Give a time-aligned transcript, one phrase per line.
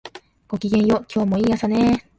[0.47, 2.03] ごきげんよう、今日もいい朝ね